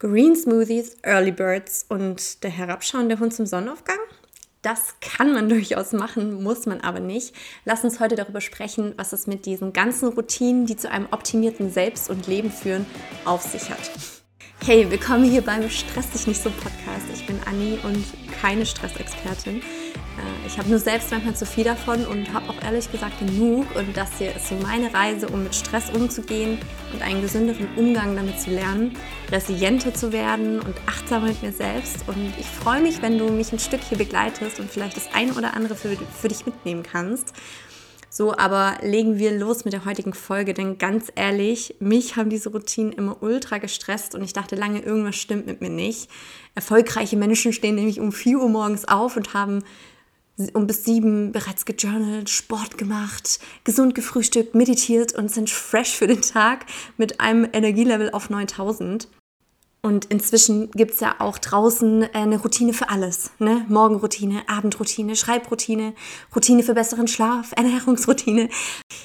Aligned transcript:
Green 0.00 0.36
Smoothies, 0.36 0.96
Early 1.02 1.32
Birds 1.32 1.84
und 1.88 2.44
der 2.44 2.50
herabschauende 2.50 3.18
Hund 3.18 3.34
zum 3.34 3.46
Sonnenaufgang? 3.46 3.98
Das 4.62 4.94
kann 5.00 5.32
man 5.32 5.48
durchaus 5.48 5.92
machen, 5.92 6.40
muss 6.40 6.66
man 6.66 6.80
aber 6.82 7.00
nicht. 7.00 7.34
Lass 7.64 7.82
uns 7.82 7.98
heute 7.98 8.14
darüber 8.14 8.40
sprechen, 8.40 8.94
was 8.96 9.12
es 9.12 9.26
mit 9.26 9.44
diesen 9.44 9.72
ganzen 9.72 10.10
Routinen, 10.10 10.66
die 10.66 10.76
zu 10.76 10.88
einem 10.88 11.08
optimierten 11.10 11.72
Selbst 11.72 12.10
und 12.10 12.28
Leben 12.28 12.52
führen, 12.52 12.86
auf 13.24 13.42
sich 13.42 13.70
hat. 13.70 13.90
Hey, 14.64 14.88
willkommen 14.88 15.24
hier 15.24 15.42
beim 15.42 15.68
Stress 15.68 16.10
dich 16.10 16.28
nicht 16.28 16.44
so 16.44 16.50
Podcast. 16.50 17.06
Ich 17.12 17.26
bin 17.26 17.40
Anni 17.44 17.80
und 17.82 18.04
keine 18.40 18.66
Stressexpertin. 18.66 19.62
Äh, 20.18 20.46
ich 20.46 20.58
habe 20.58 20.68
nur 20.68 20.78
selbst 20.78 21.10
manchmal 21.10 21.34
zu 21.34 21.46
viel 21.46 21.64
davon 21.64 22.04
und 22.06 22.32
habe 22.32 22.48
auch 22.50 22.62
ehrlich 22.62 22.90
gesagt 22.90 23.18
genug. 23.18 23.66
Und 23.76 23.96
das 23.96 24.18
hier 24.18 24.34
ist 24.34 24.48
so 24.48 24.54
meine 24.56 24.92
Reise, 24.92 25.28
um 25.28 25.44
mit 25.44 25.54
Stress 25.54 25.90
umzugehen 25.90 26.58
und 26.92 27.02
einen 27.02 27.22
gesünderen 27.22 27.68
Umgang 27.76 28.16
damit 28.16 28.40
zu 28.40 28.50
lernen, 28.50 28.96
resilienter 29.30 29.94
zu 29.94 30.12
werden 30.12 30.60
und 30.60 30.74
achtsamer 30.86 31.28
mit 31.28 31.42
mir 31.42 31.52
selbst. 31.52 32.08
Und 32.08 32.32
ich 32.38 32.46
freue 32.46 32.82
mich, 32.82 33.02
wenn 33.02 33.18
du 33.18 33.28
mich 33.30 33.52
ein 33.52 33.58
Stück 33.58 33.80
hier 33.82 33.98
begleitest 33.98 34.60
und 34.60 34.70
vielleicht 34.70 34.96
das 34.96 35.08
ein 35.14 35.32
oder 35.32 35.54
andere 35.54 35.74
für, 35.74 35.96
für 35.96 36.28
dich 36.28 36.46
mitnehmen 36.46 36.82
kannst. 36.82 37.34
So, 38.10 38.36
aber 38.36 38.78
legen 38.82 39.18
wir 39.18 39.32
los 39.38 39.66
mit 39.66 39.74
der 39.74 39.84
heutigen 39.84 40.14
Folge, 40.14 40.54
denn 40.54 40.78
ganz 40.78 41.12
ehrlich, 41.14 41.76
mich 41.78 42.16
haben 42.16 42.30
diese 42.30 42.50
Routinen 42.50 42.92
immer 42.92 43.22
ultra 43.22 43.58
gestresst 43.58 44.14
und 44.14 44.22
ich 44.22 44.32
dachte 44.32 44.56
lange, 44.56 44.80
irgendwas 44.80 45.16
stimmt 45.16 45.46
mit 45.46 45.60
mir 45.60 45.68
nicht. 45.68 46.08
Erfolgreiche 46.54 47.18
Menschen 47.18 47.52
stehen 47.52 47.74
nämlich 47.74 48.00
um 48.00 48.10
4 48.10 48.38
Uhr 48.38 48.48
morgens 48.48 48.86
auf 48.86 49.16
und 49.16 49.34
haben 49.34 49.62
um 50.52 50.66
bis 50.66 50.84
sieben 50.84 51.32
bereits 51.32 51.64
gejournalt, 51.64 52.30
Sport 52.30 52.78
gemacht, 52.78 53.40
gesund 53.64 53.94
gefrühstückt, 53.94 54.54
meditiert 54.54 55.14
und 55.14 55.30
sind 55.30 55.50
fresh 55.50 55.96
für 55.96 56.06
den 56.06 56.22
Tag 56.22 56.66
mit 56.96 57.20
einem 57.20 57.48
Energielevel 57.52 58.10
auf 58.10 58.30
9000. 58.30 59.08
Und 59.80 60.06
inzwischen 60.06 60.70
gibt 60.72 60.94
es 60.94 61.00
ja 61.00 61.16
auch 61.20 61.38
draußen 61.38 62.08
eine 62.12 62.40
Routine 62.40 62.72
für 62.72 62.90
alles. 62.90 63.30
Ne? 63.38 63.64
Morgenroutine, 63.68 64.42
Abendroutine, 64.48 65.14
Schreibroutine, 65.14 65.94
Routine 66.34 66.64
für 66.64 66.74
besseren 66.74 67.06
Schlaf, 67.06 67.52
Ernährungsroutine. 67.56 68.48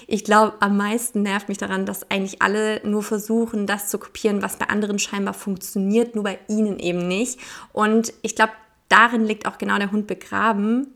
Ich 0.07 0.23
glaube, 0.23 0.55
am 0.61 0.75
meisten 0.75 1.21
nervt 1.21 1.47
mich 1.47 1.59
daran, 1.59 1.85
dass 1.85 2.09
eigentlich 2.09 2.41
alle 2.41 2.81
nur 2.87 3.03
versuchen, 3.03 3.67
das 3.67 3.89
zu 3.89 3.99
kopieren, 3.99 4.41
was 4.41 4.57
bei 4.57 4.67
anderen 4.67 4.97
scheinbar 4.97 5.35
funktioniert, 5.35 6.15
nur 6.15 6.23
bei 6.23 6.39
ihnen 6.47 6.79
eben 6.79 7.07
nicht. 7.07 7.39
Und 7.71 8.11
ich 8.23 8.35
glaube, 8.35 8.53
darin 8.89 9.25
liegt 9.25 9.45
auch 9.45 9.59
genau 9.59 9.77
der 9.77 9.91
Hund 9.91 10.07
begraben, 10.07 10.87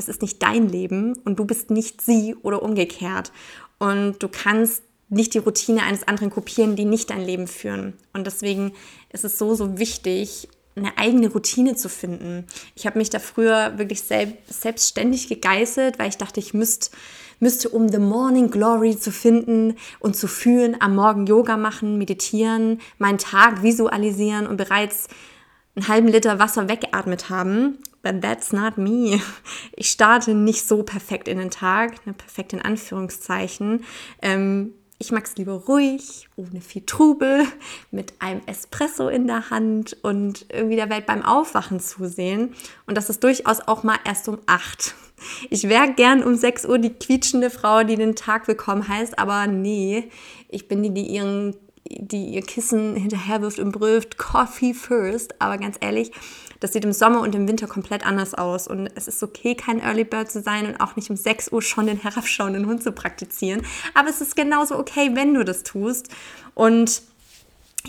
es 0.00 0.08
ist 0.08 0.22
nicht 0.22 0.42
dein 0.42 0.68
Leben 0.68 1.16
und 1.24 1.38
du 1.38 1.44
bist 1.44 1.70
nicht 1.70 2.00
sie 2.00 2.34
oder 2.42 2.62
umgekehrt. 2.62 3.32
Und 3.78 4.22
du 4.22 4.28
kannst 4.28 4.82
nicht 5.10 5.34
die 5.34 5.38
Routine 5.38 5.82
eines 5.82 6.08
anderen 6.08 6.30
kopieren, 6.30 6.74
die 6.74 6.84
nicht 6.84 7.10
dein 7.10 7.24
Leben 7.24 7.46
führen. 7.46 7.94
Und 8.12 8.26
deswegen 8.26 8.72
ist 9.10 9.24
es 9.24 9.38
so, 9.38 9.54
so 9.54 9.78
wichtig, 9.78 10.48
eine 10.76 10.96
eigene 10.96 11.28
Routine 11.28 11.74
zu 11.74 11.88
finden. 11.88 12.46
Ich 12.74 12.86
habe 12.86 12.98
mich 12.98 13.10
da 13.10 13.18
früher 13.18 13.76
wirklich 13.76 14.02
selbst, 14.02 14.62
selbstständig 14.62 15.28
gegeißelt, 15.28 15.98
weil 15.98 16.08
ich 16.08 16.16
dachte, 16.16 16.40
ich 16.40 16.54
müsste, 16.54 16.90
müsste, 17.40 17.68
um 17.68 17.88
The 17.88 17.98
Morning 17.98 18.50
Glory 18.50 18.96
zu 18.98 19.10
finden 19.10 19.74
und 19.98 20.16
zu 20.16 20.28
fühlen, 20.28 20.76
am 20.80 20.94
Morgen 20.94 21.26
Yoga 21.26 21.56
machen, 21.56 21.98
meditieren, 21.98 22.80
meinen 22.98 23.18
Tag 23.18 23.62
visualisieren 23.62 24.46
und 24.46 24.56
bereits 24.56 25.08
einen 25.74 25.88
halben 25.88 26.08
Liter 26.08 26.38
Wasser 26.38 26.68
weggeatmet 26.68 27.30
haben. 27.30 27.78
But 28.02 28.22
that's 28.22 28.52
not 28.52 28.78
me. 28.78 29.20
Ich 29.76 29.90
starte 29.90 30.34
nicht 30.34 30.66
so 30.66 30.82
perfekt 30.82 31.28
in 31.28 31.38
den 31.38 31.50
Tag, 31.50 32.06
ne, 32.06 32.12
perfekt 32.12 32.52
in 32.52 32.62
Anführungszeichen. 32.62 33.84
Ähm, 34.22 34.74
ich 34.98 35.12
mag 35.12 35.24
es 35.24 35.36
lieber 35.36 35.54
ruhig, 35.54 36.28
ohne 36.36 36.60
viel 36.60 36.82
Trubel, 36.84 37.46
mit 37.90 38.12
einem 38.18 38.42
Espresso 38.44 39.08
in 39.08 39.26
der 39.26 39.48
Hand 39.48 39.96
und 40.02 40.44
irgendwie 40.52 40.76
der 40.76 40.90
Welt 40.90 41.06
beim 41.06 41.22
Aufwachen 41.22 41.80
zusehen. 41.80 42.54
Und 42.86 42.98
das 42.98 43.08
ist 43.08 43.24
durchaus 43.24 43.60
auch 43.60 43.82
mal 43.82 43.98
erst 44.04 44.28
um 44.28 44.38
acht. 44.44 44.94
Ich 45.48 45.68
wäre 45.68 45.92
gern 45.94 46.22
um 46.22 46.34
6 46.34 46.66
Uhr 46.66 46.78
die 46.78 46.92
quietschende 46.92 47.50
Frau, 47.50 47.82
die 47.82 47.96
den 47.96 48.14
Tag 48.14 48.46
willkommen 48.48 48.88
heißt, 48.88 49.18
aber 49.18 49.46
nee, 49.46 50.10
ich 50.48 50.68
bin 50.68 50.82
die, 50.82 50.92
die 50.92 51.06
ihren 51.06 51.56
die 51.90 52.26
ihr 52.26 52.42
Kissen 52.42 52.96
hinterherwirft 52.96 53.58
und 53.58 53.72
brüllt, 53.72 54.16
Coffee 54.16 54.74
first. 54.74 55.40
Aber 55.40 55.58
ganz 55.58 55.76
ehrlich, 55.80 56.12
das 56.60 56.72
sieht 56.72 56.84
im 56.84 56.92
Sommer 56.92 57.20
und 57.20 57.34
im 57.34 57.48
Winter 57.48 57.66
komplett 57.66 58.06
anders 58.06 58.34
aus. 58.34 58.68
Und 58.68 58.88
es 58.94 59.08
ist 59.08 59.22
okay, 59.22 59.54
kein 59.54 59.80
Early 59.80 60.04
Bird 60.04 60.30
zu 60.30 60.40
sein 60.40 60.66
und 60.66 60.80
auch 60.80 60.96
nicht 60.96 61.10
um 61.10 61.16
6 61.16 61.52
Uhr 61.52 61.62
schon 61.62 61.86
den 61.86 61.98
herabschauenden 61.98 62.66
Hund 62.66 62.82
zu 62.82 62.92
praktizieren. 62.92 63.62
Aber 63.94 64.08
es 64.08 64.20
ist 64.20 64.36
genauso 64.36 64.78
okay, 64.78 65.10
wenn 65.14 65.34
du 65.34 65.44
das 65.44 65.62
tust. 65.62 66.08
Und 66.54 67.02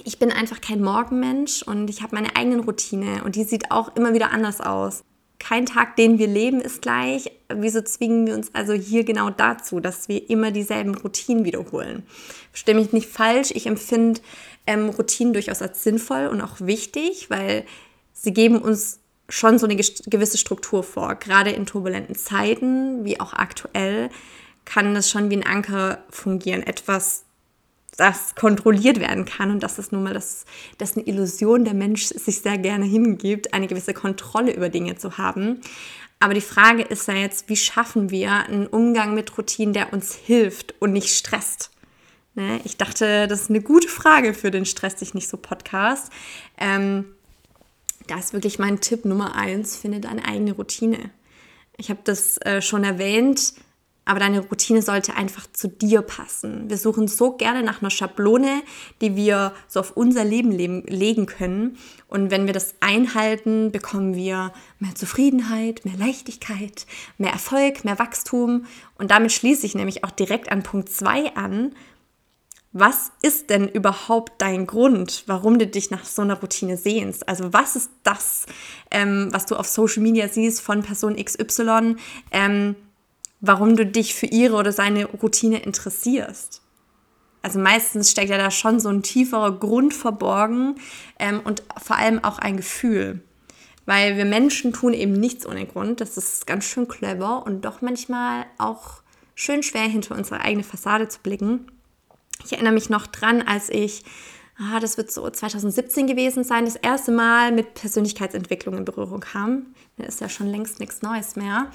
ich 0.03 0.19
bin 0.19 0.31
einfach 0.31 0.61
kein 0.61 0.81
Morgenmensch 0.81 1.63
und 1.63 1.89
ich 1.89 2.01
habe 2.01 2.15
meine 2.15 2.35
eigene 2.35 2.61
Routine 2.61 3.23
und 3.25 3.35
die 3.35 3.43
sieht 3.43 3.71
auch 3.71 3.95
immer 3.95 4.13
wieder 4.13 4.31
anders 4.31 4.61
aus 4.61 5.03
kein 5.41 5.65
Tag, 5.65 5.95
den 5.95 6.19
wir 6.19 6.27
leben, 6.27 6.61
ist 6.61 6.81
gleich. 6.81 7.31
Wieso 7.53 7.81
zwingen 7.81 8.27
wir 8.27 8.35
uns 8.35 8.53
also 8.53 8.73
hier 8.73 9.03
genau 9.03 9.31
dazu, 9.31 9.79
dass 9.79 10.07
wir 10.07 10.29
immer 10.29 10.51
dieselben 10.51 10.93
Routinen 10.95 11.45
wiederholen? 11.45 12.03
Verstehe 12.51 12.75
mich 12.75 12.93
nicht 12.93 13.09
falsch, 13.09 13.49
ich 13.51 13.65
empfinde 13.65 14.21
ähm, 14.67 14.89
Routinen 14.89 15.33
durchaus 15.33 15.61
als 15.61 15.83
sinnvoll 15.83 16.27
und 16.27 16.41
auch 16.41 16.61
wichtig, 16.61 17.29
weil 17.29 17.65
sie 18.13 18.33
geben 18.33 18.59
uns 18.59 18.99
schon 19.29 19.57
so 19.57 19.65
eine 19.65 19.75
gewisse 19.75 20.37
Struktur 20.37 20.83
vor. 20.83 21.15
Gerade 21.15 21.49
in 21.49 21.65
turbulenten 21.65 22.15
Zeiten, 22.15 23.03
wie 23.03 23.19
auch 23.19 23.33
aktuell, 23.33 24.09
kann 24.65 24.93
das 24.93 25.09
schon 25.09 25.31
wie 25.31 25.37
ein 25.37 25.45
Anker 25.45 26.03
fungieren. 26.09 26.61
Etwas, 26.61 27.23
das 27.97 28.35
kontrolliert 28.35 28.99
werden 28.99 29.25
kann. 29.25 29.51
Und 29.51 29.61
das 29.63 29.79
ist 29.79 29.91
nun 29.91 30.03
mal 30.03 30.13
das, 30.13 30.45
das 30.77 30.95
eine 30.95 31.05
Illusion 31.05 31.65
der 31.65 31.73
Mensch 31.73 32.05
sich 32.05 32.41
sehr 32.41 32.57
gerne 32.57 32.85
hingibt, 32.85 33.53
eine 33.53 33.67
gewisse 33.67 33.93
Kontrolle 33.93 34.53
über 34.53 34.69
Dinge 34.69 34.95
zu 34.97 35.17
haben. 35.17 35.61
Aber 36.19 36.33
die 36.33 36.41
Frage 36.41 36.83
ist 36.83 37.07
ja 37.07 37.15
jetzt, 37.15 37.49
wie 37.49 37.55
schaffen 37.55 38.11
wir 38.11 38.31
einen 38.31 38.67
Umgang 38.67 39.15
mit 39.15 39.37
Routinen, 39.37 39.73
der 39.73 39.91
uns 39.91 40.13
hilft 40.13 40.75
und 40.79 40.93
nicht 40.93 41.09
stresst? 41.09 41.71
Ne? 42.35 42.61
Ich 42.63 42.77
dachte, 42.77 43.27
das 43.27 43.41
ist 43.41 43.49
eine 43.49 43.61
gute 43.61 43.87
Frage 43.87 44.33
für 44.33 44.51
den 44.51 44.65
Stress 44.65 44.95
dich 44.95 45.13
nicht 45.13 45.27
so 45.27 45.37
Podcast. 45.37 46.11
Ähm, 46.57 47.05
da 48.07 48.19
ist 48.19 48.33
wirklich 48.33 48.59
mein 48.59 48.81
Tipp 48.81 49.05
Nummer 49.05 49.35
eins, 49.35 49.75
finde 49.77 49.99
deine 49.99 50.25
eigene 50.25 50.53
Routine. 50.53 51.09
Ich 51.77 51.89
habe 51.89 52.01
das 52.03 52.37
äh, 52.39 52.61
schon 52.61 52.83
erwähnt, 52.83 53.53
aber 54.11 54.19
deine 54.19 54.41
Routine 54.41 54.81
sollte 54.81 55.15
einfach 55.15 55.47
zu 55.53 55.69
dir 55.69 56.01
passen. 56.01 56.69
Wir 56.69 56.77
suchen 56.77 57.07
so 57.07 57.31
gerne 57.37 57.63
nach 57.63 57.81
einer 57.81 57.89
Schablone, 57.89 58.61
die 58.99 59.15
wir 59.15 59.53
so 59.69 59.79
auf 59.79 59.95
unser 59.95 60.25
Leben 60.25 60.51
legen 60.51 61.27
können. 61.27 61.77
Und 62.09 62.29
wenn 62.29 62.45
wir 62.45 62.51
das 62.51 62.75
einhalten, 62.81 63.71
bekommen 63.71 64.13
wir 64.13 64.51
mehr 64.79 64.95
Zufriedenheit, 64.95 65.85
mehr 65.85 65.95
Leichtigkeit, 65.97 66.87
mehr 67.17 67.31
Erfolg, 67.31 67.85
mehr 67.85 67.99
Wachstum. 67.99 68.65
Und 68.95 69.11
damit 69.11 69.31
schließe 69.31 69.65
ich 69.65 69.75
nämlich 69.75 70.03
auch 70.03 70.11
direkt 70.11 70.51
an 70.51 70.61
Punkt 70.61 70.89
2 70.89 71.37
an. 71.37 71.73
Was 72.73 73.13
ist 73.21 73.49
denn 73.49 73.69
überhaupt 73.69 74.41
dein 74.41 74.67
Grund, 74.67 75.23
warum 75.27 75.57
du 75.57 75.67
dich 75.67 75.89
nach 75.89 76.03
so 76.03 76.21
einer 76.21 76.37
Routine 76.37 76.75
sehnst? 76.75 77.29
Also 77.29 77.53
was 77.53 77.77
ist 77.77 77.91
das, 78.03 78.45
ähm, 78.91 79.29
was 79.31 79.45
du 79.45 79.55
auf 79.55 79.67
Social 79.67 80.03
Media 80.03 80.27
siehst 80.27 80.59
von 80.59 80.83
Person 80.83 81.15
XY? 81.15 81.95
Ähm, 82.33 82.75
warum 83.41 83.75
du 83.75 83.85
dich 83.85 84.13
für 84.13 84.27
ihre 84.27 84.55
oder 84.55 84.71
seine 84.71 85.05
Routine 85.05 85.61
interessierst. 85.61 86.61
Also 87.41 87.59
meistens 87.59 88.11
steckt 88.11 88.29
ja 88.29 88.37
da 88.37 88.51
schon 88.51 88.79
so 88.79 88.89
ein 88.89 89.01
tieferer 89.01 89.51
Grund 89.51 89.93
verborgen 89.93 90.75
ähm, 91.17 91.41
und 91.43 91.63
vor 91.81 91.97
allem 91.97 92.23
auch 92.23 92.37
ein 92.37 92.55
Gefühl. 92.55 93.21
Weil 93.87 94.15
wir 94.15 94.25
Menschen 94.25 94.73
tun 94.73 94.93
eben 94.93 95.13
nichts 95.13 95.47
ohne 95.47 95.65
Grund. 95.65 96.01
Das 96.01 96.17
ist 96.17 96.45
ganz 96.45 96.65
schön 96.65 96.87
clever 96.87 97.43
und 97.45 97.65
doch 97.65 97.81
manchmal 97.81 98.45
auch 98.59 99.01
schön 99.33 99.63
schwer 99.63 99.81
hinter 99.81 100.15
unsere 100.15 100.41
eigene 100.41 100.63
Fassade 100.63 101.07
zu 101.07 101.19
blicken. 101.19 101.65
Ich 102.45 102.53
erinnere 102.53 102.73
mich 102.73 102.91
noch 102.91 103.07
dran, 103.07 103.41
als 103.41 103.69
ich, 103.69 104.03
ah, 104.59 104.79
das 104.79 104.97
wird 104.97 105.11
so 105.11 105.27
2017 105.27 106.05
gewesen 106.05 106.43
sein, 106.43 106.65
das 106.65 106.75
erste 106.75 107.11
Mal 107.11 107.51
mit 107.51 107.73
Persönlichkeitsentwicklung 107.73 108.77
in 108.77 108.85
Berührung 108.85 109.19
kam. 109.19 109.73
Das 109.97 110.09
ist 110.15 110.21
ja 110.21 110.29
schon 110.29 110.47
längst 110.47 110.79
nichts 110.79 111.01
Neues 111.01 111.35
mehr. 111.35 111.71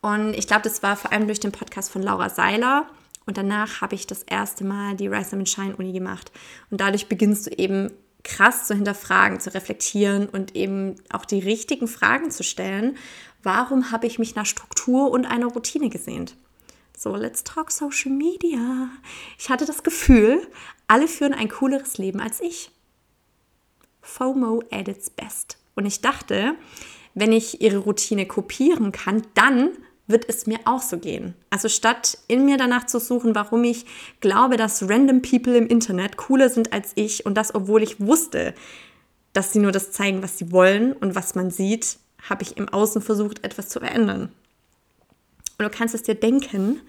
Und 0.00 0.34
ich 0.34 0.46
glaube, 0.46 0.62
das 0.62 0.82
war 0.82 0.96
vor 0.96 1.12
allem 1.12 1.26
durch 1.26 1.40
den 1.40 1.52
Podcast 1.52 1.90
von 1.90 2.02
Laura 2.02 2.30
Seiler. 2.30 2.88
Und 3.26 3.36
danach 3.36 3.80
habe 3.80 3.94
ich 3.94 4.06
das 4.06 4.22
erste 4.22 4.64
Mal 4.64 4.96
die 4.96 5.08
Rise 5.08 5.36
and 5.36 5.48
Shine 5.48 5.76
Uni 5.76 5.92
gemacht. 5.92 6.32
Und 6.70 6.80
dadurch 6.80 7.08
beginnst 7.08 7.46
du 7.46 7.50
eben 7.50 7.90
krass 8.24 8.66
zu 8.66 8.74
hinterfragen, 8.74 9.40
zu 9.40 9.52
reflektieren 9.54 10.28
und 10.28 10.54
eben 10.56 10.96
auch 11.10 11.24
die 11.24 11.40
richtigen 11.40 11.88
Fragen 11.88 12.30
zu 12.30 12.42
stellen. 12.42 12.96
Warum 13.42 13.90
habe 13.90 14.06
ich 14.06 14.18
mich 14.18 14.34
nach 14.34 14.46
Struktur 14.46 15.10
und 15.10 15.26
einer 15.26 15.46
Routine 15.46 15.88
gesehnt? 15.88 16.36
So, 16.96 17.14
let's 17.16 17.44
talk 17.44 17.70
Social 17.70 18.10
Media. 18.10 18.88
Ich 19.38 19.50
hatte 19.50 19.66
das 19.66 19.82
Gefühl, 19.82 20.46
alle 20.88 21.06
führen 21.06 21.32
ein 21.32 21.48
cooleres 21.48 21.98
Leben 21.98 22.20
als 22.20 22.40
ich. 22.40 22.70
FOMO 24.00 24.62
at 24.70 24.88
its 24.88 25.10
best. 25.10 25.58
Und 25.74 25.86
ich 25.86 26.00
dachte, 26.00 26.54
wenn 27.14 27.32
ich 27.32 27.60
ihre 27.60 27.78
Routine 27.78 28.26
kopieren 28.26 28.90
kann, 28.90 29.22
dann 29.34 29.70
wird 30.08 30.28
es 30.28 30.46
mir 30.46 30.58
auch 30.64 30.82
so 30.82 30.98
gehen. 30.98 31.34
Also 31.50 31.68
statt 31.68 32.18
in 32.26 32.44
mir 32.44 32.56
danach 32.56 32.86
zu 32.86 32.98
suchen, 32.98 33.34
warum 33.34 33.62
ich 33.62 33.86
glaube, 34.20 34.56
dass 34.56 34.88
random 34.88 35.22
people 35.22 35.56
im 35.56 35.68
Internet 35.68 36.16
cooler 36.16 36.48
sind 36.48 36.72
als 36.72 36.92
ich 36.96 37.24
und 37.24 37.34
das, 37.34 37.54
obwohl 37.54 37.82
ich 37.82 38.00
wusste, 38.00 38.54
dass 39.34 39.52
sie 39.52 39.60
nur 39.60 39.70
das 39.70 39.92
zeigen, 39.92 40.22
was 40.22 40.38
sie 40.38 40.50
wollen 40.50 40.94
und 40.94 41.14
was 41.14 41.34
man 41.34 41.50
sieht, 41.50 41.98
habe 42.28 42.42
ich 42.42 42.56
im 42.56 42.68
Außen 42.68 43.02
versucht, 43.02 43.44
etwas 43.44 43.68
zu 43.68 43.78
verändern. 43.78 44.32
Und 45.58 45.64
du 45.64 45.70
kannst 45.70 45.94
es 45.94 46.02
dir 46.02 46.14
denken, 46.14 46.80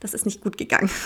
das 0.00 0.14
ist 0.14 0.26
nicht 0.26 0.40
gut 0.40 0.56
gegangen. 0.56 0.90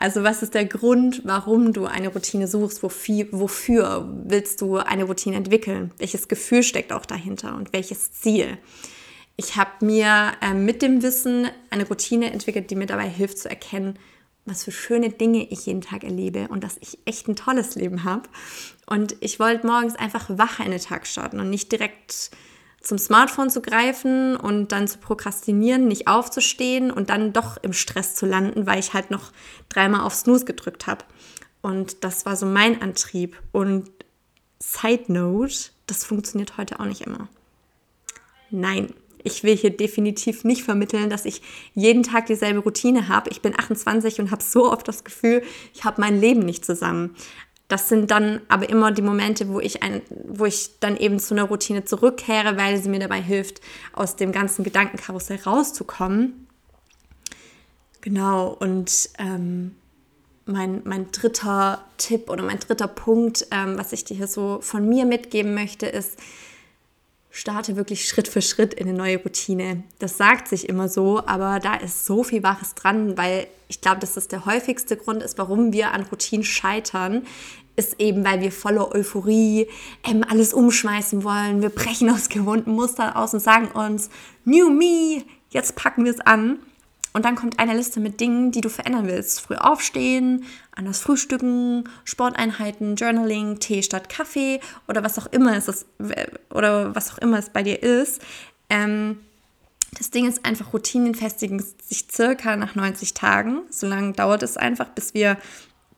Also 0.00 0.24
was 0.24 0.42
ist 0.42 0.54
der 0.54 0.64
Grund, 0.64 1.22
warum 1.24 1.72
du 1.72 1.86
eine 1.86 2.08
Routine 2.08 2.48
suchst? 2.48 2.82
Wofür, 2.82 3.28
wofür 3.30 4.08
willst 4.24 4.60
du 4.60 4.78
eine 4.78 5.04
Routine 5.04 5.36
entwickeln? 5.36 5.92
Welches 5.98 6.26
Gefühl 6.26 6.64
steckt 6.64 6.92
auch 6.92 7.06
dahinter 7.06 7.54
und 7.54 7.72
welches 7.72 8.12
Ziel? 8.12 8.58
Ich 9.40 9.54
habe 9.54 9.86
mir 9.86 10.32
äh, 10.40 10.52
mit 10.52 10.82
dem 10.82 11.00
Wissen 11.00 11.48
eine 11.70 11.86
Routine 11.86 12.32
entwickelt, 12.32 12.72
die 12.72 12.74
mir 12.74 12.86
dabei 12.86 13.08
hilft 13.08 13.38
zu 13.38 13.48
erkennen, 13.48 13.96
was 14.44 14.64
für 14.64 14.72
schöne 14.72 15.10
Dinge 15.10 15.46
ich 15.48 15.66
jeden 15.66 15.80
Tag 15.80 16.02
erlebe 16.02 16.48
und 16.48 16.64
dass 16.64 16.76
ich 16.80 16.98
echt 17.04 17.28
ein 17.28 17.36
tolles 17.36 17.76
Leben 17.76 18.02
habe. 18.02 18.28
Und 18.86 19.14
ich 19.20 19.38
wollte 19.38 19.64
morgens 19.64 19.94
einfach 19.94 20.28
wach 20.28 20.58
in 20.58 20.72
den 20.72 20.80
Tag 20.80 21.06
starten 21.06 21.38
und 21.38 21.50
nicht 21.50 21.70
direkt 21.70 22.32
zum 22.80 22.98
Smartphone 22.98 23.48
zu 23.48 23.62
greifen 23.62 24.34
und 24.34 24.72
dann 24.72 24.88
zu 24.88 24.98
prokrastinieren, 24.98 25.86
nicht 25.86 26.08
aufzustehen 26.08 26.90
und 26.90 27.08
dann 27.08 27.32
doch 27.32 27.58
im 27.62 27.72
Stress 27.72 28.16
zu 28.16 28.26
landen, 28.26 28.66
weil 28.66 28.80
ich 28.80 28.92
halt 28.92 29.12
noch 29.12 29.30
dreimal 29.68 30.00
auf 30.00 30.16
Snooze 30.16 30.46
gedrückt 30.46 30.88
habe. 30.88 31.04
Und 31.62 32.02
das 32.02 32.26
war 32.26 32.34
so 32.34 32.46
mein 32.46 32.82
Antrieb. 32.82 33.40
Und 33.52 33.88
Side 34.58 35.12
Note, 35.12 35.70
das 35.86 36.04
funktioniert 36.04 36.56
heute 36.56 36.80
auch 36.80 36.86
nicht 36.86 37.02
immer. 37.02 37.28
Nein, 38.50 38.94
ich 39.22 39.44
will 39.44 39.56
hier 39.56 39.70
definitiv 39.70 40.44
nicht 40.44 40.62
vermitteln, 40.62 41.10
dass 41.10 41.24
ich 41.24 41.42
jeden 41.74 42.02
Tag 42.02 42.26
dieselbe 42.26 42.60
Routine 42.60 43.08
habe. 43.08 43.30
Ich 43.30 43.42
bin 43.42 43.58
28 43.58 44.20
und 44.20 44.30
habe 44.30 44.42
so 44.42 44.70
oft 44.70 44.86
das 44.88 45.04
Gefühl, 45.04 45.42
ich 45.74 45.84
habe 45.84 46.00
mein 46.00 46.20
Leben 46.20 46.40
nicht 46.40 46.64
zusammen. 46.64 47.14
Das 47.68 47.90
sind 47.90 48.10
dann 48.10 48.40
aber 48.48 48.68
immer 48.70 48.92
die 48.92 49.02
Momente, 49.02 49.48
wo 49.48 49.60
ich, 49.60 49.82
ein, 49.82 50.00
wo 50.08 50.46
ich 50.46 50.78
dann 50.80 50.96
eben 50.96 51.18
zu 51.18 51.34
einer 51.34 51.44
Routine 51.44 51.84
zurückkehre, 51.84 52.56
weil 52.56 52.78
sie 52.82 52.88
mir 52.88 53.00
dabei 53.00 53.20
hilft, 53.20 53.60
aus 53.92 54.16
dem 54.16 54.32
ganzen 54.32 54.64
Gedankenkarussell 54.64 55.40
rauszukommen. 55.44 56.46
Genau, 58.00 58.56
und 58.58 59.10
ähm, 59.18 59.74
mein, 60.46 60.80
mein 60.84 61.12
dritter 61.12 61.84
Tipp 61.98 62.30
oder 62.30 62.42
mein 62.42 62.58
dritter 62.58 62.88
Punkt, 62.88 63.46
ähm, 63.50 63.76
was 63.76 63.92
ich 63.92 64.04
dir 64.04 64.16
hier 64.16 64.28
so 64.28 64.60
von 64.62 64.88
mir 64.88 65.04
mitgeben 65.04 65.52
möchte, 65.52 65.86
ist, 65.86 66.18
starte 67.38 67.76
wirklich 67.76 68.08
Schritt 68.08 68.26
für 68.26 68.42
Schritt 68.42 68.74
in 68.74 68.88
eine 68.88 68.98
neue 68.98 69.18
Routine. 69.22 69.84
Das 70.00 70.16
sagt 70.16 70.48
sich 70.48 70.68
immer 70.68 70.88
so, 70.88 71.22
aber 71.24 71.60
da 71.60 71.74
ist 71.74 72.04
so 72.04 72.24
viel 72.24 72.42
Wahres 72.42 72.74
dran, 72.74 73.16
weil 73.16 73.46
ich 73.68 73.80
glaube, 73.80 74.00
dass 74.00 74.14
das 74.14 74.26
der 74.26 74.44
häufigste 74.44 74.96
Grund 74.96 75.22
ist, 75.22 75.38
warum 75.38 75.72
wir 75.72 75.92
an 75.92 76.02
Routinen 76.02 76.44
scheitern, 76.44 77.26
ist 77.76 78.00
eben, 78.00 78.24
weil 78.24 78.40
wir 78.40 78.50
voller 78.50 78.92
Euphorie 78.92 79.68
ähm, 80.02 80.24
alles 80.28 80.52
umschmeißen 80.52 81.22
wollen. 81.22 81.62
Wir 81.62 81.68
brechen 81.68 82.10
aus 82.14 82.28
gewohnten 82.28 82.72
Mustern 82.72 83.12
aus 83.12 83.34
und 83.34 83.40
sagen 83.40 83.68
uns, 83.68 84.10
New 84.44 84.70
Me, 84.70 85.22
jetzt 85.50 85.76
packen 85.76 86.04
wir 86.04 86.12
es 86.12 86.20
an. 86.20 86.58
Und 87.12 87.24
dann 87.24 87.36
kommt 87.36 87.58
eine 87.58 87.74
Liste 87.74 88.00
mit 88.00 88.20
Dingen, 88.20 88.52
die 88.52 88.60
du 88.60 88.68
verändern 88.68 89.06
willst. 89.06 89.40
Früh 89.40 89.56
aufstehen, 89.56 90.44
anders 90.72 91.00
frühstücken, 91.00 91.88
Sporteinheiten, 92.04 92.96
Journaling, 92.96 93.58
Tee 93.58 93.82
statt 93.82 94.08
Kaffee 94.08 94.60
oder 94.88 95.02
was 95.02 95.18
auch 95.18 95.26
immer 95.26 95.56
es 95.56 95.68
ist, 95.68 95.86
oder 96.52 96.94
was 96.94 97.12
auch 97.12 97.18
immer 97.18 97.38
es 97.38 97.50
bei 97.50 97.62
dir 97.62 97.82
ist. 97.82 98.20
Ähm, 98.70 99.18
das 99.96 100.10
Ding 100.10 100.28
ist 100.28 100.44
einfach, 100.44 100.72
Routinen 100.72 101.14
festigen 101.14 101.64
sich 101.82 102.06
circa 102.12 102.56
nach 102.56 102.74
90 102.74 103.14
Tagen. 103.14 103.62
So 103.70 103.86
lange 103.86 104.12
dauert 104.12 104.42
es 104.42 104.56
einfach, 104.56 104.88
bis 104.90 105.14
wir 105.14 105.38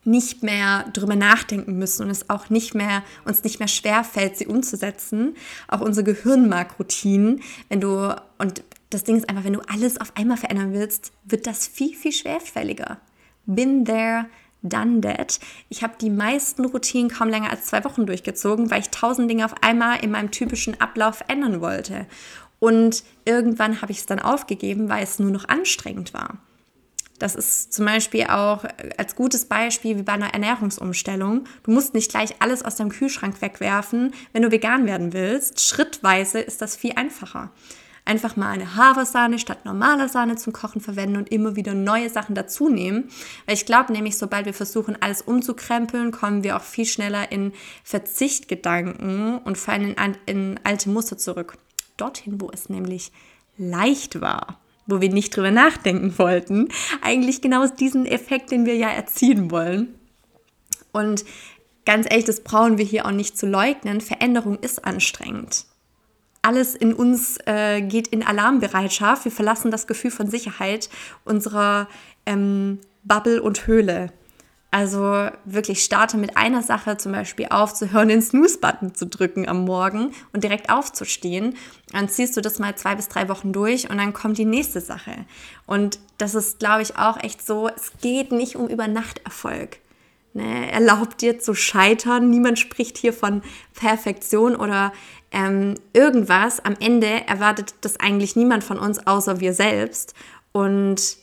nicht 0.05 0.43
mehr 0.43 0.85
drüber 0.93 1.17
nachdenken 1.17 1.79
müssen 1.79 2.05
und 2.05 2.11
es 2.11 2.31
auch 2.31 2.49
nicht 2.49 2.75
mehr, 2.75 3.03
uns 3.27 3.45
nicht 3.45 3.59
mehr 3.59 3.69
schwer 3.69 4.03
fällt, 4.05 4.39
sie 4.39 4.47
umzusetzen. 4.47 5.37
Auch 5.69 5.81
unser 5.81 6.03
Gehirn 6.03 6.49
mag 6.49 6.79
Routinen. 6.79 7.43
Wenn 7.69 7.81
du, 7.81 8.17
und 8.39 8.62
das 8.90 9.04
Ding 9.04 9.16
ist 9.16 9.28
einfach, 9.28 9.44
wenn 9.44 9.52
du 9.52 9.62
alles 9.69 10.00
auf 10.00 10.16
einmal 10.16 10.37
verändern 10.37 10.72
willst, 10.72 11.12
wird 11.25 11.46
das 11.46 11.66
viel, 11.66 11.94
viel 11.94 12.12
schwerfälliger. 12.12 13.00
Been 13.46 13.84
there, 13.84 14.26
done 14.62 15.00
that. 15.00 15.38
Ich 15.69 15.82
habe 15.82 15.94
die 16.00 16.10
meisten 16.10 16.64
Routinen 16.64 17.10
kaum 17.10 17.28
länger 17.28 17.50
als 17.50 17.66
zwei 17.66 17.84
Wochen 17.84 18.06
durchgezogen, 18.06 18.70
weil 18.70 18.81
ich 18.81 18.90
tausend 18.90 19.31
Dinge 19.31 19.44
auf 19.44 19.54
einmal 19.62 20.02
in 20.02 20.10
meinem 20.10 20.32
typischen 20.32 20.81
Ablauf 20.81 21.22
ändern 21.28 21.60
wollte. 21.60 22.06
Und 22.58 23.04
irgendwann 23.25 23.81
habe 23.81 23.92
ich 23.92 23.98
es 23.98 24.06
dann 24.06 24.19
aufgegeben, 24.19 24.88
weil 24.88 25.04
es 25.04 25.19
nur 25.19 25.31
noch 25.31 25.48
anstrengend 25.48 26.12
war. 26.12 26.38
Das 27.19 27.34
ist 27.34 27.72
zum 27.72 27.84
Beispiel 27.84 28.25
auch 28.25 28.64
als 28.96 29.14
gutes 29.14 29.44
Beispiel 29.44 29.98
wie 29.98 30.02
bei 30.02 30.14
einer 30.14 30.32
Ernährungsumstellung. 30.32 31.44
Du 31.62 31.70
musst 31.70 31.92
nicht 31.94 32.10
gleich 32.10 32.34
alles 32.40 32.64
aus 32.64 32.76
deinem 32.76 32.90
Kühlschrank 32.90 33.40
wegwerfen, 33.42 34.14
wenn 34.32 34.42
du 34.42 34.50
vegan 34.50 34.87
werden 34.87 35.12
willst. 35.12 35.60
Schrittweise 35.60 36.40
ist 36.40 36.62
das 36.62 36.76
viel 36.76 36.92
einfacher 36.96 37.50
einfach 38.11 38.35
mal 38.35 38.51
eine 38.51 38.75
Hafersahne 38.75 39.39
statt 39.39 39.65
normaler 39.65 40.09
Sahne 40.09 40.35
zum 40.35 40.53
Kochen 40.53 40.81
verwenden 40.81 41.17
und 41.17 41.31
immer 41.31 41.55
wieder 41.55 41.75
neue 41.75 42.11
Sachen 42.11 42.35
dazu 42.35 42.69
nehmen. 42.69 43.09
Weil 43.47 43.55
ich 43.55 43.67
glaube 43.67 43.93
nämlich, 43.93 44.19
sobald 44.19 44.47
wir 44.47 44.53
versuchen, 44.53 45.01
alles 45.01 45.23
umzukrempeln, 45.23 46.11
kommen 46.11 46.43
wir 46.43 46.57
auch 46.57 46.62
viel 46.62 46.87
schneller 46.87 47.31
in 47.31 47.53
Verzichtgedanken 47.85 49.39
und 49.39 49.57
fallen 49.57 49.95
in, 49.95 50.17
in 50.27 50.61
alte 50.65 50.91
Muster 50.91 51.19
zurück. 51.19 51.57
Dorthin, 51.97 52.41
wo 52.41 52.51
es 52.53 52.69
nämlich 52.69 53.12
leicht 53.57 54.21
war 54.21 54.59
wo 54.87 55.01
wir 55.01 55.09
nicht 55.09 55.37
drüber 55.37 55.53
nachdenken 55.53 56.19
wollten. 56.19 56.67
Eigentlich 57.01 57.41
genau 57.41 57.65
diesen 57.69 58.07
Effekt, 58.07 58.51
den 58.51 58.67
wir 58.67 58.75
ja 58.75 58.89
erzielen 58.89 59.53
wollen. 59.53 59.95
Und 60.91 61.25
ganz 61.85 62.07
ehrlich, 62.11 62.25
das 62.25 62.43
brauchen 62.43 62.77
wir 62.77 62.85
hier 62.85 63.07
auch 63.07 63.12
nicht 63.12 63.39
zu 63.39 63.47
leugnen. 63.47 64.01
Veränderung 64.01 64.59
ist 64.59 64.85
anstrengend 64.85 65.67
alles 66.42 66.75
in 66.75 66.94
uns 66.94 67.38
äh, 67.46 67.82
geht 67.82 68.08
in 68.08 68.22
Alarmbereitschaft. 68.22 69.25
Wir 69.25 69.32
verlassen 69.32 69.70
das 69.70 69.87
Gefühl 69.87 70.10
von 70.10 70.31
Sicherheit 70.31 70.88
unserer 71.25 71.88
ähm, 72.26 72.78
Bubble 73.04 73.42
und 73.42 73.66
Höhle. 73.66 74.12
Also 74.72 75.28
wirklich 75.44 75.82
starte 75.82 76.16
mit 76.16 76.37
einer 76.37 76.62
Sache 76.62 76.96
zum 76.96 77.10
Beispiel 77.10 77.48
aufzuhören, 77.50 78.08
den 78.08 78.22
Snooze-Button 78.22 78.94
zu 78.94 79.06
drücken 79.06 79.48
am 79.48 79.64
Morgen 79.64 80.12
und 80.32 80.44
direkt 80.44 80.70
aufzustehen. 80.70 81.56
Dann 81.92 82.08
ziehst 82.08 82.37
du 82.37 82.40
das 82.40 82.60
mal 82.60 82.76
zwei 82.76 82.94
bis 82.94 83.08
drei 83.08 83.28
Wochen 83.28 83.52
durch 83.52 83.90
und 83.90 83.98
dann 83.98 84.12
kommt 84.12 84.38
die 84.38 84.44
nächste 84.44 84.81
Sache. 84.81 85.26
Und 85.66 85.98
das 86.19 86.37
ist, 86.37 86.60
glaube 86.60 86.82
ich, 86.82 86.96
auch 86.96 87.16
echt 87.20 87.44
so, 87.44 87.69
es 87.69 87.92
geht 88.00 88.31
nicht 88.31 88.54
um 88.54 88.69
Übernachterfolg. 88.69 89.78
Ne? 90.32 90.71
Erlaubt 90.71 91.23
dir 91.23 91.38
zu 91.38 91.55
scheitern. 91.55 92.31
Niemand 92.31 92.59
spricht 92.59 92.99
hier 92.99 93.12
von 93.12 93.43
Perfektion 93.75 94.56
oder 94.56 94.93
ähm, 95.32 95.75
irgendwas. 95.93 96.64
Am 96.64 96.76
Ende 96.81 97.26
erwartet 97.26 97.75
das 97.81 97.99
eigentlich 97.99 98.37
niemand 98.37 98.64
von 98.64 98.78
uns, 98.78 99.07
außer 99.07 99.40
wir 99.40 99.52
selbst. 99.52 100.14
Und 100.52 101.19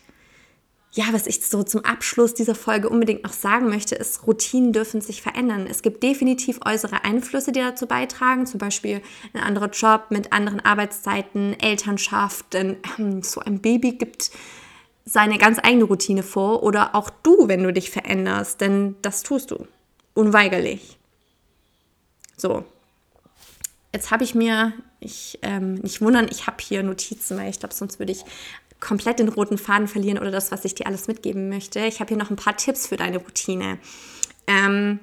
ja, 0.91 1.05
was 1.11 1.27
ich 1.27 1.45
so 1.45 1.63
zum 1.63 1.85
Abschluss 1.85 2.33
dieser 2.33 2.55
Folge 2.55 2.89
unbedingt 2.89 3.23
noch 3.23 3.33
sagen 3.33 3.69
möchte, 3.69 3.95
ist, 3.95 4.25
Routinen 4.25 4.73
dürfen 4.73 4.99
sich 4.99 5.21
verändern. 5.21 5.67
Es 5.69 5.83
gibt 5.83 6.01
definitiv 6.01 6.59
äußere 6.65 7.03
Einflüsse, 7.03 7.51
die 7.51 7.59
dazu 7.59 7.85
beitragen, 7.85 8.47
zum 8.47 8.57
Beispiel 8.57 9.01
ein 9.33 9.41
anderer 9.41 9.69
Job 9.69 10.05
mit 10.09 10.33
anderen 10.33 10.59
Arbeitszeiten, 10.59 11.55
Elternschaft, 11.59 12.53
denn 12.53 12.77
ähm, 12.97 13.21
so 13.21 13.41
ein 13.41 13.59
Baby 13.61 13.91
gibt 13.91 14.31
seine 15.07 15.37
ganz 15.37 15.59
eigene 15.61 15.85
Routine 15.85 16.21
vor 16.21 16.63
oder 16.63 16.93
auch 16.95 17.09
du, 17.09 17.47
wenn 17.47 17.63
du 17.63 17.71
dich 17.71 17.89
veränderst, 17.89 18.61
denn 18.61 18.95
das 19.01 19.23
tust 19.23 19.51
du 19.51 19.65
unweigerlich. 20.13 20.97
So, 22.35 22.65
Jetzt 23.93 24.11
habe 24.11 24.23
ich 24.23 24.35
mir, 24.35 24.73
ich 24.99 25.39
ähm, 25.41 25.75
nicht 25.75 26.01
wundern, 26.01 26.27
ich 26.29 26.45
habe 26.45 26.57
hier 26.61 26.83
Notizen, 26.83 27.37
weil 27.37 27.49
ich 27.49 27.59
glaube, 27.59 27.73
sonst 27.73 27.97
würde 27.97 28.11
ich 28.11 28.23
komplett 28.79 29.17
den 29.17 29.29
roten 29.29 29.57
Faden 29.57 29.87
verlieren 29.87 30.19
oder 30.19 30.29
das, 30.29 30.51
was 30.51 30.65
ich 30.65 30.75
dir 30.75 30.85
alles 30.85 31.07
mitgeben 31.07 31.49
möchte. 31.49 31.79
Ich 31.79 31.99
habe 31.99 32.09
hier 32.09 32.17
noch 32.17 32.29
ein 32.29 32.35
paar 32.35 32.57
Tipps 32.57 32.85
für 32.85 32.97
deine 32.97 33.17
Routine. 33.17 33.79
Ähm, 34.45 34.99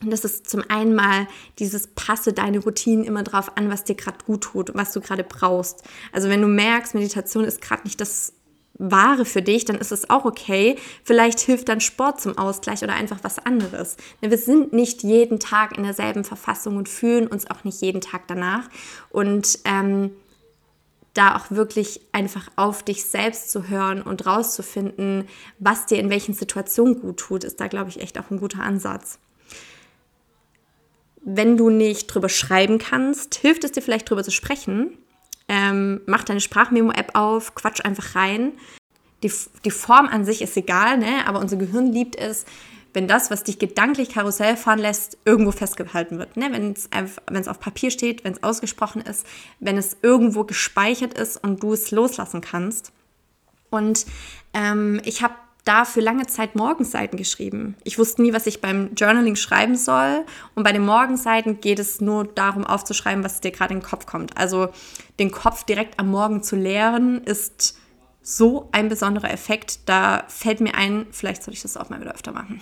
und 0.00 0.10
das 0.10 0.24
ist 0.24 0.48
zum 0.48 0.62
einen 0.68 0.94
mal 0.94 1.26
dieses 1.58 1.88
passe 1.88 2.32
deine 2.32 2.60
Routinen 2.60 3.04
immer 3.04 3.24
drauf 3.24 3.58
an, 3.58 3.68
was 3.68 3.84
dir 3.84 3.96
gerade 3.96 4.24
gut 4.24 4.42
tut, 4.42 4.70
was 4.74 4.92
du 4.92 5.02
gerade 5.02 5.24
brauchst. 5.24 5.82
Also 6.12 6.28
wenn 6.28 6.40
du 6.40 6.48
merkst, 6.48 6.94
Meditation 6.94 7.44
ist 7.44 7.60
gerade 7.60 7.82
nicht 7.82 8.00
das 8.00 8.32
Ware 8.78 9.24
für 9.24 9.42
dich, 9.42 9.64
dann 9.64 9.76
ist 9.76 9.92
es 9.92 10.08
auch 10.08 10.24
okay. 10.24 10.76
Vielleicht 11.04 11.40
hilft 11.40 11.68
dann 11.68 11.80
Sport 11.80 12.20
zum 12.20 12.38
Ausgleich 12.38 12.82
oder 12.82 12.94
einfach 12.94 13.18
was 13.22 13.38
anderes. 13.38 13.96
Wir 14.20 14.38
sind 14.38 14.72
nicht 14.72 15.02
jeden 15.02 15.40
Tag 15.40 15.76
in 15.76 15.82
derselben 15.82 16.24
Verfassung 16.24 16.76
und 16.76 16.88
fühlen 16.88 17.26
uns 17.26 17.50
auch 17.50 17.64
nicht 17.64 17.80
jeden 17.80 18.00
Tag 18.00 18.28
danach. 18.28 18.68
Und 19.10 19.58
ähm, 19.64 20.12
da 21.14 21.36
auch 21.36 21.50
wirklich 21.50 22.00
einfach 22.12 22.48
auf 22.54 22.84
dich 22.84 23.04
selbst 23.04 23.50
zu 23.50 23.68
hören 23.68 24.02
und 24.02 24.24
rauszufinden, 24.24 25.28
was 25.58 25.86
dir 25.86 25.98
in 25.98 26.10
welchen 26.10 26.34
Situationen 26.34 27.00
gut 27.00 27.18
tut, 27.18 27.42
ist 27.42 27.60
da, 27.60 27.66
glaube 27.66 27.90
ich, 27.90 28.00
echt 28.00 28.18
auch 28.18 28.30
ein 28.30 28.38
guter 28.38 28.62
Ansatz. 28.62 29.18
Wenn 31.22 31.56
du 31.56 31.70
nicht 31.70 32.06
drüber 32.06 32.28
schreiben 32.28 32.78
kannst, 32.78 33.34
hilft 33.34 33.64
es 33.64 33.72
dir 33.72 33.82
vielleicht 33.82 34.08
drüber 34.08 34.22
zu 34.22 34.30
sprechen 34.30 34.96
ähm, 35.48 36.00
mach 36.06 36.24
deine 36.24 36.40
Sprachmemo-App 36.40 37.14
auf, 37.14 37.54
quatsch 37.54 37.84
einfach 37.84 38.14
rein. 38.14 38.52
Die, 39.22 39.32
die 39.64 39.70
Form 39.70 40.06
an 40.06 40.24
sich 40.24 40.42
ist 40.42 40.56
egal, 40.56 40.98
ne? 40.98 41.26
aber 41.26 41.40
unser 41.40 41.56
Gehirn 41.56 41.86
liebt 41.86 42.16
es, 42.16 42.44
wenn 42.94 43.08
das, 43.08 43.30
was 43.30 43.44
dich 43.44 43.58
gedanklich 43.58 44.10
Karussell 44.10 44.56
fahren 44.56 44.78
lässt, 44.78 45.18
irgendwo 45.24 45.52
festgehalten 45.52 46.18
wird. 46.18 46.36
Ne? 46.36 46.50
Wenn 46.52 47.40
es 47.40 47.48
auf 47.48 47.60
Papier 47.60 47.90
steht, 47.90 48.24
wenn 48.24 48.32
es 48.32 48.42
ausgesprochen 48.42 49.02
ist, 49.02 49.26
wenn 49.60 49.76
es 49.76 49.96
irgendwo 50.02 50.44
gespeichert 50.44 51.14
ist 51.18 51.42
und 51.42 51.62
du 51.62 51.72
es 51.72 51.90
loslassen 51.90 52.40
kannst. 52.40 52.92
Und 53.70 54.06
ähm, 54.54 55.00
ich 55.04 55.22
habe 55.22 55.34
da 55.64 55.84
für 55.84 56.00
lange 56.00 56.26
Zeit 56.26 56.54
Morgenseiten 56.54 57.16
geschrieben. 57.16 57.76
Ich 57.84 57.98
wusste 57.98 58.22
nie, 58.22 58.32
was 58.32 58.46
ich 58.46 58.60
beim 58.60 58.94
Journaling 58.94 59.36
schreiben 59.36 59.76
soll. 59.76 60.24
Und 60.54 60.62
bei 60.62 60.72
den 60.72 60.84
Morgenseiten 60.84 61.60
geht 61.60 61.78
es 61.78 62.00
nur 62.00 62.24
darum, 62.24 62.64
aufzuschreiben, 62.64 63.22
was 63.22 63.40
dir 63.40 63.50
gerade 63.50 63.74
in 63.74 63.80
den 63.80 63.86
Kopf 63.86 64.06
kommt. 64.06 64.36
Also 64.38 64.70
den 65.18 65.30
Kopf 65.30 65.64
direkt 65.64 65.98
am 65.98 66.10
Morgen 66.10 66.42
zu 66.42 66.56
leeren, 66.56 67.22
ist 67.24 67.78
so 68.22 68.68
ein 68.72 68.88
besonderer 68.88 69.30
Effekt. 69.30 69.80
Da 69.86 70.24
fällt 70.28 70.60
mir 70.60 70.74
ein, 70.74 71.06
vielleicht 71.10 71.42
sollte 71.42 71.56
ich 71.56 71.62
das 71.62 71.76
auch 71.76 71.90
mal 71.90 72.00
wieder 72.00 72.14
öfter 72.14 72.32
machen. 72.32 72.60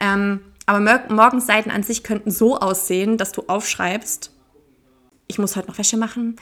Ähm, 0.00 0.40
aber 0.66 0.80
Morgenseiten 1.08 1.72
an 1.72 1.82
sich 1.82 2.04
könnten 2.04 2.30
so 2.30 2.58
aussehen, 2.58 3.16
dass 3.16 3.32
du 3.32 3.44
aufschreibst, 3.46 4.32
ich 5.26 5.38
muss 5.38 5.56
heute 5.56 5.68
noch 5.68 5.78
Wäsche 5.78 5.96
machen, 5.96 6.36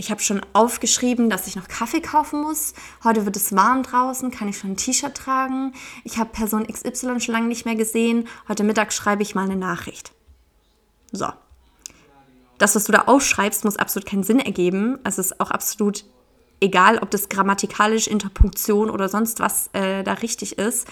ich 0.00 0.12
habe 0.12 0.22
schon 0.22 0.40
aufgeschrieben, 0.52 1.28
dass 1.28 1.48
ich 1.48 1.56
noch 1.56 1.66
Kaffee 1.66 2.00
kaufen 2.00 2.40
muss. 2.40 2.72
Heute 3.02 3.26
wird 3.26 3.34
es 3.34 3.54
warm 3.54 3.82
draußen, 3.82 4.30
kann 4.30 4.46
ich 4.48 4.56
schon 4.56 4.70
ein 4.70 4.76
T-Shirt 4.76 5.12
tragen. 5.12 5.74
Ich 6.04 6.18
habe 6.18 6.30
Person 6.30 6.68
XY 6.68 7.20
schon 7.20 7.34
lange 7.34 7.48
nicht 7.48 7.66
mehr 7.66 7.74
gesehen. 7.74 8.28
Heute 8.48 8.62
Mittag 8.62 8.92
schreibe 8.92 9.24
ich 9.24 9.34
mal 9.34 9.44
eine 9.44 9.56
Nachricht. 9.56 10.12
So. 11.10 11.26
Das, 12.58 12.76
was 12.76 12.84
du 12.84 12.92
da 12.92 13.02
aufschreibst, 13.02 13.64
muss 13.64 13.76
absolut 13.76 14.06
keinen 14.06 14.22
Sinn 14.22 14.38
ergeben. 14.38 15.00
Es 15.02 15.18
ist 15.18 15.40
auch 15.40 15.50
absolut 15.50 16.04
egal, 16.60 16.98
ob 16.98 17.10
das 17.10 17.28
grammatikalisch, 17.28 18.06
Interpunktion 18.06 18.90
oder 18.90 19.08
sonst 19.08 19.40
was 19.40 19.68
äh, 19.72 20.04
da 20.04 20.12
richtig 20.14 20.58
ist. 20.58 20.86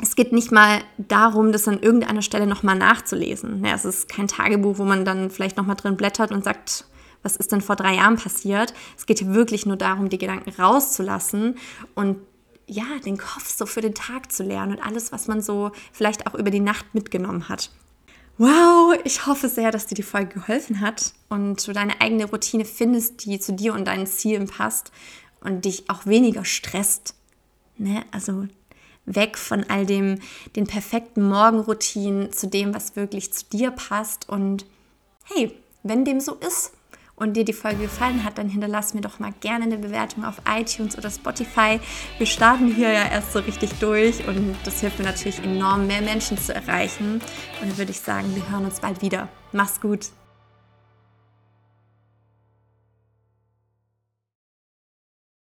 Es 0.00 0.14
geht 0.14 0.32
nicht 0.32 0.52
mal 0.52 0.82
darum, 0.98 1.50
das 1.50 1.66
an 1.66 1.80
irgendeiner 1.80 2.22
Stelle 2.22 2.46
nochmal 2.46 2.76
nachzulesen. 2.76 3.64
Ja, 3.64 3.74
es 3.74 3.84
ist 3.84 4.08
kein 4.08 4.28
Tagebuch, 4.28 4.78
wo 4.78 4.84
man 4.84 5.04
dann 5.04 5.30
vielleicht 5.30 5.56
nochmal 5.56 5.74
drin 5.74 5.96
blättert 5.96 6.30
und 6.30 6.44
sagt, 6.44 6.84
was 7.22 7.36
ist 7.36 7.52
denn 7.52 7.60
vor 7.60 7.76
drei 7.76 7.96
Jahren 7.96 8.16
passiert. 8.16 8.74
Es 8.96 9.06
geht 9.06 9.18
hier 9.18 9.34
wirklich 9.34 9.66
nur 9.66 9.76
darum, 9.76 10.08
die 10.08 10.18
Gedanken 10.18 10.50
rauszulassen 10.50 11.56
und 11.94 12.18
ja, 12.66 12.84
den 13.04 13.16
Kopf 13.16 13.48
so 13.48 13.66
für 13.66 13.80
den 13.80 13.94
Tag 13.94 14.30
zu 14.30 14.42
lernen 14.42 14.72
und 14.72 14.82
alles, 14.82 15.10
was 15.10 15.26
man 15.26 15.40
so 15.40 15.72
vielleicht 15.92 16.26
auch 16.26 16.34
über 16.34 16.50
die 16.50 16.60
Nacht 16.60 16.94
mitgenommen 16.94 17.48
hat. 17.48 17.70
Wow, 18.36 18.94
ich 19.04 19.26
hoffe 19.26 19.48
sehr, 19.48 19.72
dass 19.72 19.86
dir 19.86 19.96
die 19.96 20.02
Folge 20.02 20.34
geholfen 20.34 20.80
hat 20.80 21.12
und 21.28 21.66
du 21.66 21.72
deine 21.72 22.00
eigene 22.00 22.26
Routine 22.26 22.64
findest, 22.64 23.24
die 23.24 23.40
zu 23.40 23.52
dir 23.52 23.74
und 23.74 23.86
deinen 23.86 24.06
Zielen 24.06 24.46
passt 24.46 24.92
und 25.40 25.64
dich 25.64 25.90
auch 25.90 26.06
weniger 26.06 26.44
stresst. 26.44 27.14
Ne? 27.78 28.04
Also 28.12 28.46
weg 29.06 29.38
von 29.38 29.64
all 29.68 29.86
dem, 29.86 30.20
den 30.54 30.66
perfekten 30.66 31.26
Morgenroutinen 31.26 32.32
zu 32.32 32.46
dem, 32.46 32.74
was 32.74 32.94
wirklich 32.94 33.32
zu 33.32 33.46
dir 33.46 33.70
passt. 33.70 34.28
Und 34.28 34.66
hey, 35.24 35.52
wenn 35.82 36.04
dem 36.04 36.20
so 36.20 36.34
ist, 36.34 36.72
und 37.18 37.34
dir 37.34 37.44
die 37.44 37.52
Folge 37.52 37.82
gefallen 37.82 38.24
hat, 38.24 38.38
dann 38.38 38.48
hinterlass 38.48 38.94
mir 38.94 39.00
doch 39.00 39.18
mal 39.18 39.32
gerne 39.40 39.64
eine 39.64 39.78
Bewertung 39.78 40.24
auf 40.24 40.40
iTunes 40.48 40.96
oder 40.96 41.10
Spotify. 41.10 41.80
Wir 42.18 42.26
starten 42.26 42.74
hier 42.74 42.92
ja 42.92 43.08
erst 43.10 43.32
so 43.32 43.40
richtig 43.40 43.70
durch 43.80 44.26
und 44.26 44.56
das 44.64 44.80
hilft 44.80 44.98
mir 44.98 45.04
natürlich 45.04 45.42
enorm, 45.42 45.86
mehr 45.86 46.02
Menschen 46.02 46.38
zu 46.38 46.54
erreichen. 46.54 47.20
Und 47.60 47.70
dann 47.70 47.78
würde 47.78 47.90
ich 47.90 48.00
sagen, 48.00 48.34
wir 48.34 48.48
hören 48.50 48.64
uns 48.64 48.80
bald 48.80 49.02
wieder. 49.02 49.28
Mach's 49.52 49.80
gut. 49.80 50.10